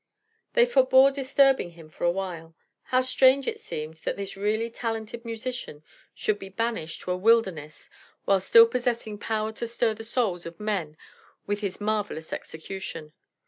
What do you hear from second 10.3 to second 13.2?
of men with his marvelous execution.